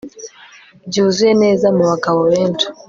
Byuzuye 0.87 1.33
neza 1.43 1.67
mu 1.77 1.83
bagabo 1.91 2.19
benshi 2.31 2.65